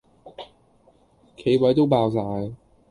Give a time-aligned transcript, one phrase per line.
[1.37, 2.55] 企位都爆哂